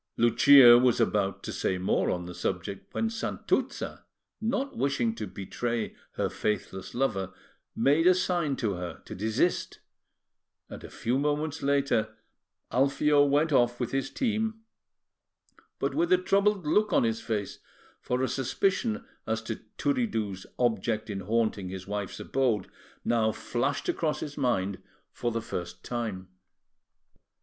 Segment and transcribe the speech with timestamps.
[0.17, 4.03] Lucia was about to say more on the subject, when Santuzza,
[4.41, 7.31] not wishing to betray her faithless lover,
[7.75, 9.77] made a sign to her to desist;
[10.71, 12.17] and a few moments later
[12.71, 14.61] Alfio went off with his team,
[15.77, 17.59] but with a troubled look on his face,
[18.01, 22.69] for a suspicion as to Turiddu's object in haunting his wife's abode
[23.05, 24.81] now flashed across his mind
[25.11, 26.29] for the first time.